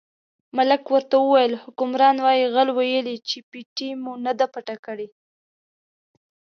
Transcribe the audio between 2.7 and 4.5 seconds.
ویلي چې پېټۍ مو نه ده